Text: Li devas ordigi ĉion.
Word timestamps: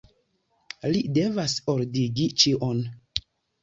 Li 0.95 1.03
devas 1.19 1.57
ordigi 1.77 2.29
ĉion. 2.45 2.85